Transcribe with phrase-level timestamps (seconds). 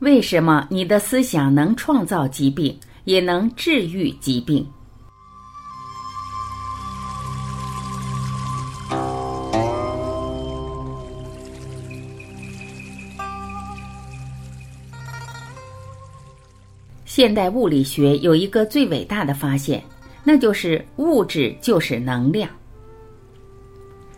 [0.00, 4.66] 为什么你的思想能创造疾病，也能治愈疾病？
[17.06, 19.80] 现代物理学有一个最伟大的发现，
[20.24, 22.50] 那就是物质就是能量。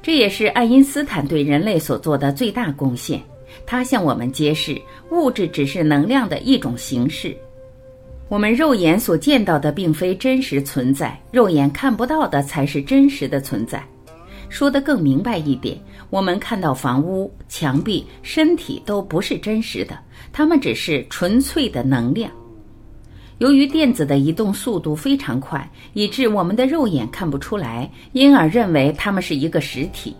[0.00, 3.22] 这也是爱因斯坦对人类所做的最大贡献。
[3.66, 4.80] 他向我们揭示，
[5.10, 7.36] 物质只是能量的一种形式。
[8.28, 13.82] 我们肉眼所见到的并非真实存在，肉眼看不到的才是真实的存在。
[14.50, 15.78] 说得更明白一点，
[16.10, 19.98] 我们看到房屋、墙壁、身体都不是真实的，
[20.32, 22.30] 它们只是纯粹的能量。
[23.38, 30.16] 由于电子的移动速度非常快，以致我们的肉眼看不出来，因而认为它们是一个实体。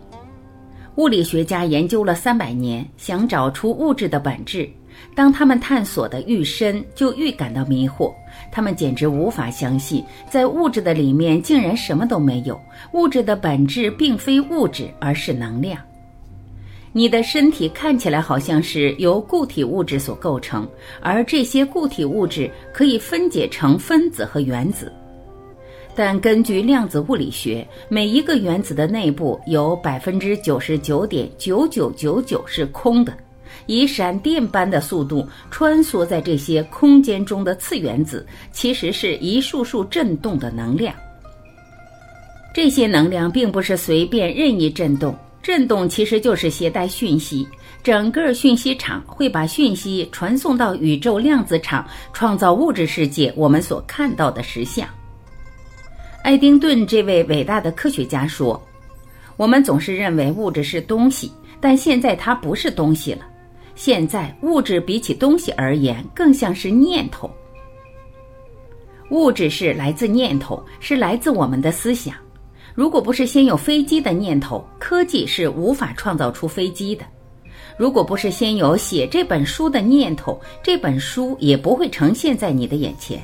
[0.99, 4.69] 物理学家研究了三百年，想找出物质的本质。
[5.15, 8.13] 当他们探索的愈深，就愈感到迷惑。
[8.51, 12.59] 他们简直无法相信，在物质的里面竟然什么都没有。
[12.91, 15.81] 物质的本质并非物质，而是能量。
[16.91, 20.67] 你的身体看起来好像是由固体物质所构成，
[20.99, 24.91] 而这些固体物质可以分解成分子和原子。
[25.99, 33.11] 但根据量子物理学，每一个原子的内部有百分之九十九点九九九九是空的，
[33.65, 40.95] 以闪电般的速度穿梭在这些空间中的次原子，其实是一束束振动的能量。
[42.53, 47.45] 这些能量并不是随便任意振动，振动其实就是携带讯息，
[47.83, 54.87] 整个讯息场会把讯息传送到宇宙量子场，创造物质世界我们所看到的实相。
[56.21, 58.61] 爱丁顿这位伟大的科学家说
[59.37, 63.25] ：“我们总是认为物质是东西，但现在它不是东西了。
[63.73, 67.29] 现在物质比起东西而言，更像是念头。
[69.09, 72.13] 物质是来自念头，是来自我们的思想。
[72.75, 77.05] 如果不是先有飞机的念头，科技是无法创造出飞机的；
[77.77, 83.19] 如果不是先有写这本书的念头，这本书也不会呈现在你的眼前。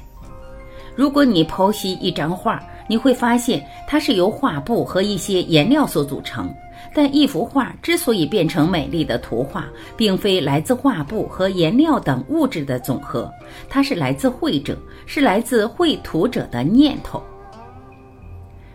[0.96, 6.54] 如果你剖析一张画，你会发现它是由画布和一些颜料所组成，
[6.94, 9.66] 但一幅画之所以变成美丽的图画，
[9.98, 13.32] 并非来自画布和颜料等物质的总和，
[13.68, 17.22] 它是来自绘者，是来自绘图者的念头。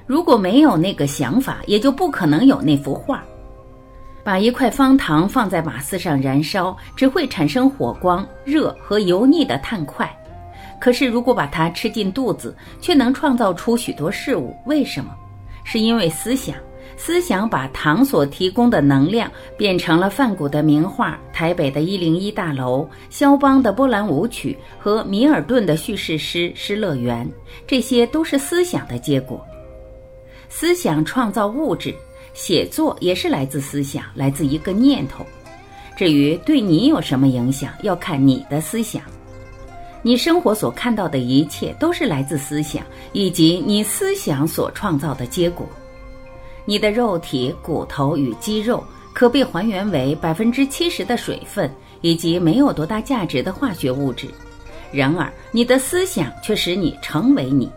[0.06, 3.22] 如果没有那个想法，也就不可能有那幅画。
[4.24, 10.14] 把一块方糖放在瓦斯上燃烧，只会产生火光、热和油腻的碳块。
[10.80, 14.56] 可是，如果把它吃进肚子，却能创造出许多事物。
[14.64, 15.14] 为什么？
[15.62, 16.56] 是因为思想，
[16.96, 27.26] 思想把糖所提供的能量变成了梵谷的名画、台北的一零一大楼、肖邦的波兰舞曲和米尔顿的叙事诗《失乐园》。
[27.66, 29.46] 这些都是思想的结果。
[30.48, 31.94] 思想创造物质，
[32.32, 35.24] 写作也是来自思想，来自一个念头。
[35.94, 39.02] 至于对你有什么影响，要看你的思想。
[40.02, 45.66] 你生活所看到的一切都是来自思想，以及你思想所创造的结果。
[46.64, 54.26] 你的肉体、骨头与肌肉可被还原为百分之七十的水分以及没有多大价值的化学物质，
[54.90, 57.70] 然而你的思想却使你成为你。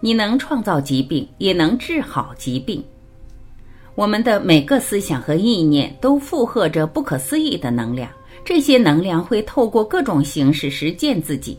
[0.00, 2.82] 你能创造疾病，也能治好疾病。
[3.94, 8.10] 我们的每个思想和意念都负荷着不可思议的能量。
[8.44, 11.58] 这些能量会透过各种形式实践自己。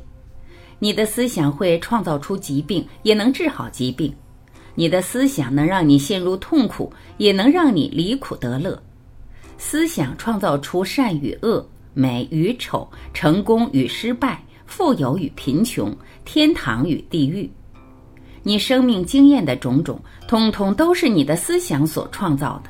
[0.79, 4.13] 你的思想会创造出疾病，也能治好疾病。
[4.75, 8.81] 你的思想能让你陷入痛苦，也能让你离苦得乐。
[9.57, 15.95] 思想创造出善与恶、美与丑、成功与失败、富有与贫穷、
[16.25, 17.49] 天堂与地狱。
[18.41, 22.69] 你生命经验的种种，通通都是你的思想所创造的。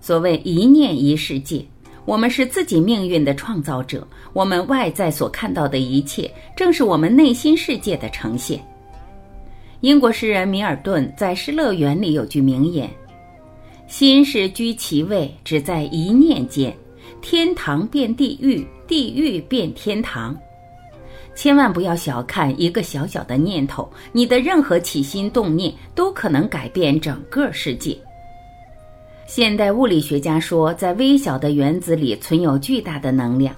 [0.00, 1.64] 所谓一念一世界。
[2.04, 8.60] 我们是自己命运的创造者，我们外在所看到的一切，正是我们内心世界的呈现。
[9.80, 12.90] 英国诗人米尔顿在《失乐园》里有句名言
[13.86, 16.76] ：“心是居其位，只在一念间，
[17.20, 20.36] 天堂变地狱，地狱变天堂。”
[21.34, 27.96] 千万不要小看一个小小的念头，你的任何起心动念都可能改变整个世界。
[29.34, 33.56] 现代物理学家说，在微小的原子里存有巨大的能量。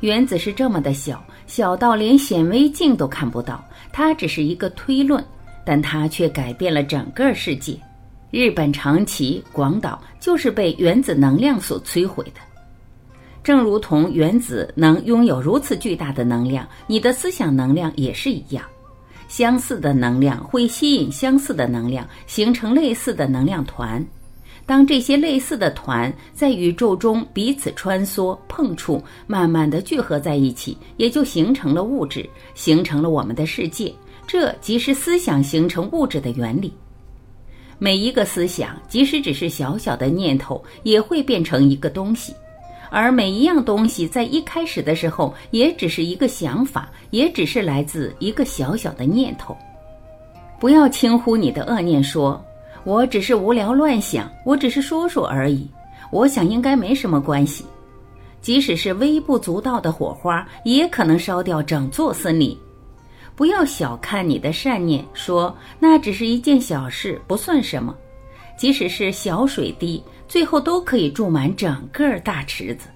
[0.00, 3.64] 原子是这么的小，小到连显微镜都看不到。
[3.90, 5.24] 它只是一个推论，
[5.64, 7.80] 但它却改变了整个世界。
[8.30, 12.40] 日本长崎、广岛就是被原子能量所摧毁的。
[13.42, 18.62] 正如同原子能拥有如此巨大的能量，你的思想能量也是一样。
[19.28, 24.06] 相似的能量会吸引相似的能量，形成类似的能量团。
[24.66, 33.94] 当这些类似的团在宇宙中彼此穿梭、碰触，慢慢的聚合在一起，也就形成了物质，形成了我们的世界。
[34.26, 36.72] 这即是思想形成物质的原理。
[37.78, 42.34] 每一个思想，即使只是小小的念头，也会变成一个东西。
[42.90, 49.56] 而每一样东西在一开始的时候，也只是一个想法，也只是来自一个小小的念头。
[50.58, 52.42] 不要轻忽你的恶念，说
[52.86, 55.68] 我只是无聊乱想，我只是说说而已。
[56.12, 57.66] 我想应该没什么关系。
[58.40, 62.56] 即使是微不足道的火花，也可能烧掉整座森林。
[63.34, 67.92] 不要小看你的善念，说那只是一件小事，不算什么。
[68.56, 70.00] 即使是小水滴。
[70.28, 72.88] 最后都可以注满整个大池子。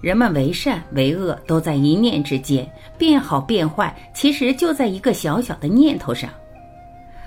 [0.00, 6.30] 人们为善为恶都在一念之间，变好变坏其实就在一个小小的念头上。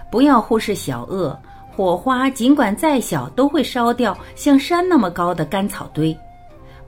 [0.09, 1.37] 不要忽视小恶，
[1.79, 6.13] 火花尽管再小都会烧掉像山那么高的干草堆。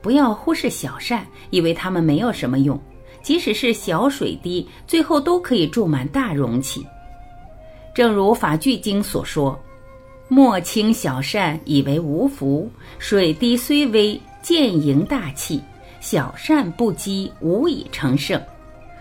[0.02, 2.78] 不要忽视小善，以为它们没有什么用，
[3.22, 6.86] 即使是小水滴，最后都可以注满大容器。
[7.94, 9.58] 正如法句经所说。
[10.28, 12.68] 莫轻小善，以为无福；
[12.98, 15.58] 水滴虽微，渐盈大器。
[16.00, 18.38] 小善不积，无以成圣。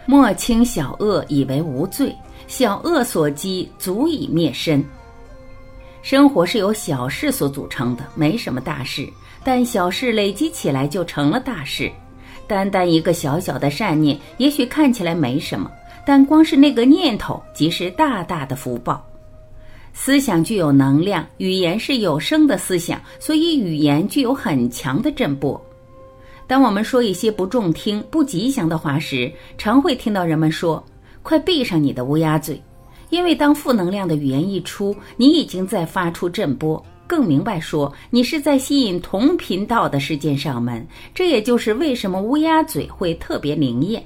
[0.06, 2.16] 莫轻小恶，以为无罪；
[2.48, 4.82] 小恶所积，足以灭身。
[6.01, 9.07] 生活是由小事所组成的，没什么大事，
[9.44, 11.92] 但小事累积起来就成了大事。
[12.48, 15.71] 单单一个小小的善念，也许看起来没什么，
[16.06, 19.06] 但光是那个念头，即是大大的福报。
[19.94, 25.59] 思想具有能量，语言是有声的思想，所以语言具有很强的震波。
[26.47, 30.83] 当我们说一些不中听、不吉祥的话时，常会听到人们说
[31.21, 32.62] ：“快闭上你的乌鸦嘴！”
[33.12, 36.84] 因为当负能量的语言一出，你已经在发出震波。
[37.06, 40.88] 更明白说，你是在吸引同频道的事件上门。
[41.13, 44.02] 这也就是为什么乌鸦嘴会特别灵验。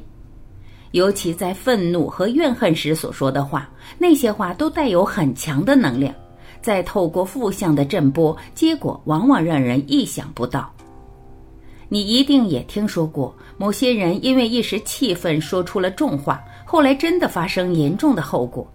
[0.92, 3.70] 尤其在愤怒和怨恨时所说的话，
[4.00, 6.12] 那些话都带有很强的能量，
[6.62, 10.74] 再透过负向的震波，结果往往让人意想不到。
[11.90, 18.68] 你一定也听说过，某些人因为一时气愤说出了重话，后来真的发生严重的后果。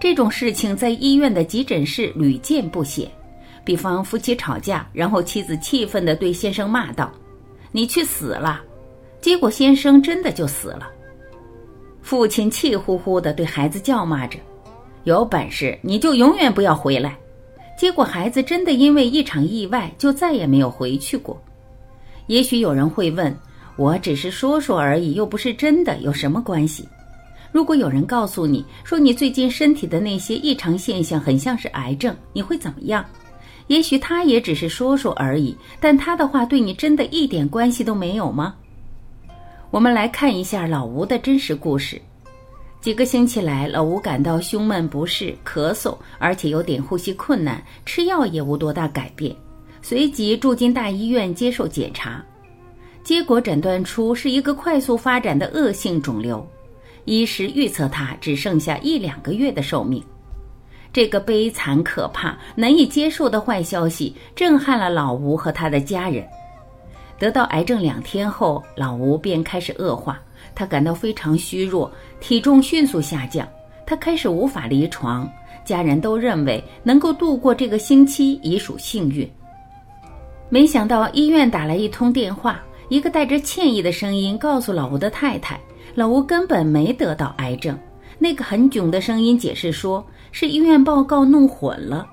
[0.00, 3.10] 这种事情在医院的急诊室屡见不鲜。
[3.64, 7.10] 比方夫妻吵架，然后妻子气愤地对先生骂道
[7.72, 8.62] ：“你去死了！”
[9.22, 10.90] 结果先生真的就死了。
[12.02, 14.38] 父亲气呼呼地对孩子叫骂着
[15.04, 17.16] ：“有本事你就永远不要回来！”
[17.78, 21.42] 结果孩子真的因为一场意外就再也没有回去过。
[22.26, 23.34] 也许有人会问
[23.76, 26.86] ：“我只是说说而已，又不是真的，有什么关系？”
[27.54, 33.04] 如果有人告诉你说你最近身体的那些异常现象很像是癌症，你会怎么样？
[33.68, 38.56] 也许他也只是说说而已，但他的话对你真的一点关系都没有吗？
[39.70, 42.02] 我们来看一下老吴的真实故事。
[42.80, 49.32] 几个星期来，老吴感到胸闷不适、咳嗽，而且有点呼吸困难，吃药也无多大改变。
[49.80, 52.20] 随即住进大医院接受检查，
[53.04, 56.44] 结果诊断出是一个快速发展的恶性肿瘤，
[57.04, 60.02] 医师预测他只剩下一两个月的寿命。
[60.92, 66.24] 这个悲惨、可怕、难以接受的坏消息震撼了老吴和他的家人。
[67.18, 70.20] 得到癌症两天后，老吴便开始恶化，
[70.54, 73.48] 他感到非常虚弱，体重迅速下降，
[73.86, 75.28] 他开始无法离床。
[75.64, 79.28] 家人都认为能够度过这个星期已属幸运。
[80.50, 85.58] 没想到医院打来一通电话，一个带着歉意的声音告诉老吴的太太，
[85.94, 87.78] 老吴根本没得到癌症。
[88.18, 92.06] 那个很囧的声音解释说，是医院报告弄混了。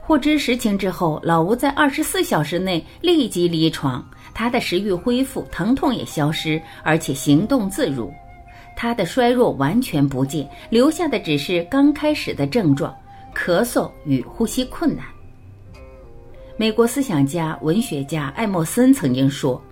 [0.00, 8.12] 获知实情之后，老吴在二十四小时内立即离床，他的食欲恢复，疼痛也消失，而且行动自如。
[8.74, 12.94] 他的衰弱完全不见，留下的只是刚开始的症状：
[13.34, 15.04] 咳嗽与呼吸困难。
[16.56, 19.62] 美国思想家、文学家艾默森曾经说：“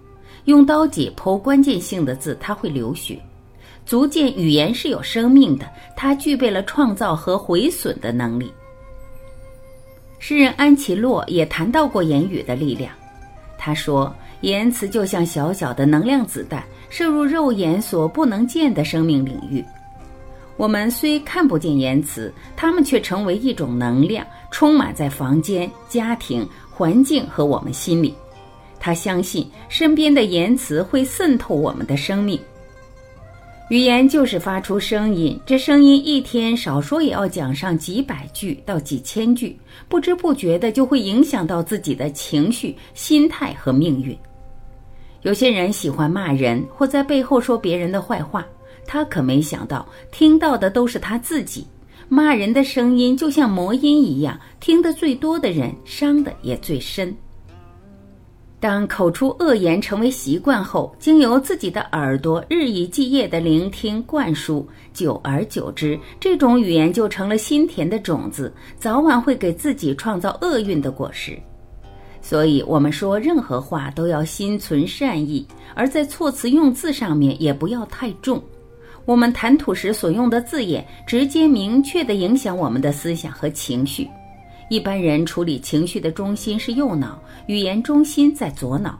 [0.47, 3.21] 用刀解剖关键性的字，它会流血，
[3.85, 8.51] 足见语言是有生命的，它具备了创造和毁损的能力。”
[10.19, 12.91] 诗人安琪洛也谈到过言语的力量。
[13.59, 19.65] 他说：“言辞就像小小的能量子弹，射入肉眼所不能见的生命领域。
[20.57, 28.15] 我们虽看不见言辞，它们却成为一种能量，充满在房间、家庭、环境和我们心里。
[28.79, 32.39] 他相信身边的言辞会渗透我们的生命。
[33.69, 44.17] 语言就是发出声音，这声音一天少说也要讲上几百句到几千句，不知不觉的就会影响到自己的情绪、心态和命运。
[45.23, 48.47] 有些人喜欢骂人或在背后说别人的坏话，
[48.87, 51.67] 他可没想到听到的都是他自己。
[52.09, 57.13] 骂人的声音就像魔音一样，听得最多的人伤的也最深。
[58.59, 71.39] 当口出恶言成为习惯后，经由自己的耳朵日以继夜的聆听灌输，久而久之，这种语言就成了心田的种子，早晚会给自己创造厄运的果实。
[72.23, 78.43] 所以，我们说任何话都要心存善意，而在措辞用字上面也不要太重。
[79.05, 84.09] 我们谈吐时所用的字眼，直接明确地影响我们的思想和情绪。
[84.69, 88.99] 一般人处理情绪的中心是右脑，语言中心在左脑。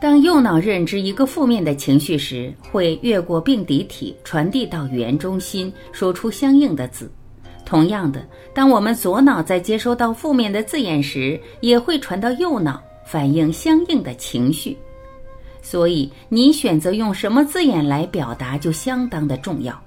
[0.00, 7.10] 当右脑认知一个负面的情绪时，会越过并抵体传递到语言中心，说出相应的字。
[7.64, 8.24] 同样的，
[8.54, 14.76] 当我们左脑在接收到负面的字眼时，也会传到右脑，反映相应的情绪。
[15.60, 19.78] 所以，你选择用什么字眼来表达就相当的重要。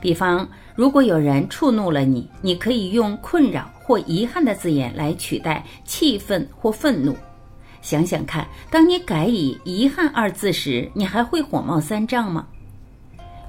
[0.00, 7.14] 比方，如果有人触怒了你，你可以用困扰或遗憾的字眼来取代气愤或愤怒。
[7.82, 12.46] 想想看，当你改以遗憾二字时，你还会火冒三丈吗？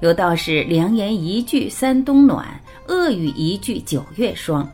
[0.02, 4.68] 有道是：良言一句三冬暖，恶语一句九月霜。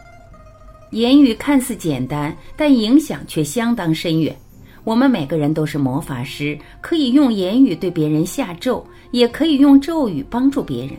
[0.90, 4.36] 言语看似简单，但影响却相当深远。
[4.82, 10.96] 我们每个人都是魔法师，可以用言语对别人下咒，也可以用咒语帮助别人。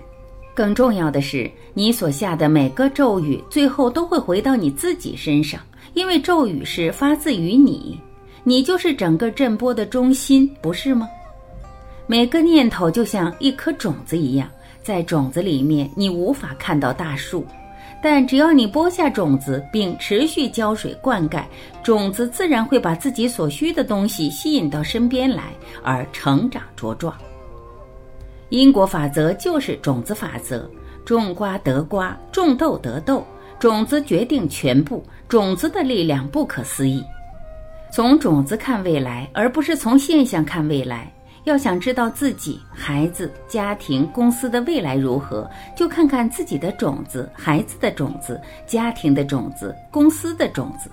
[0.53, 5.59] 更重要的是，你所下的每个咒语，最后都会回到你自己身上，
[5.93, 7.99] 因为咒语是发自于你，
[8.43, 11.09] 你就是整个震波的中心，不是吗？
[12.05, 14.47] 每个念头就像一颗种子一样，
[14.83, 17.43] 在种子里面，你无法看到大树，
[18.03, 21.41] 但只要你播下种子，并持续浇水灌溉，
[21.81, 25.45] 种子自然会把自己所需的东西吸引到身边来，
[25.81, 27.15] 而成长茁壮。
[28.53, 30.69] 因果法则就是种子法则，
[31.03, 33.25] 种瓜得瓜，种豆得豆，
[33.57, 37.03] 种子决定全部，种子的力量不可思议。
[37.91, 41.11] 从种子看未来，而不是从现象看未来。
[41.45, 50.91] 要想知道自己、孩子、家庭、公司的未来如何，就看看自己的种子、孩子的种子、家庭的种子、公司的种子。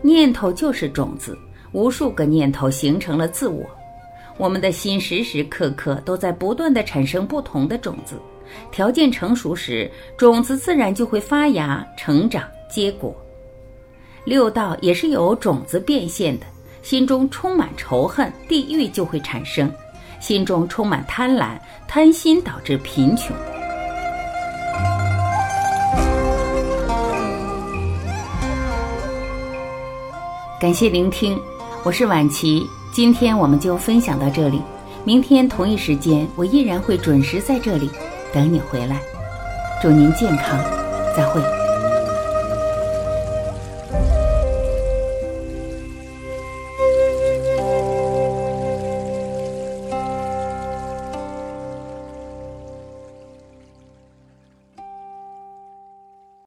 [0.00, 1.36] 念头就是种子，
[1.72, 3.66] 无数个念头形成了自我。
[4.36, 8.16] 我们的心时时刻刻都在不断的产生不同的种子，
[8.72, 13.14] 条件成熟时，种子自然就会发芽、成长、结果。
[14.24, 16.46] 六道也是由种子变现的，
[16.82, 19.68] 心中充满仇恨，地狱就会产生；
[20.18, 23.36] 心中充满贪婪，贪心导致贫穷。
[30.60, 31.38] 感谢聆听，
[31.84, 32.66] 我是晚琪。
[32.94, 34.62] 今天我们就分享到这里，
[35.02, 37.90] 明天同一时间我依然会准时在这里
[38.32, 39.00] 等你回来。
[39.82, 40.56] 祝您健康，
[41.16, 41.63] 再会。